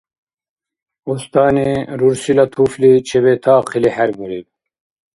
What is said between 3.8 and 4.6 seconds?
хӀербариб.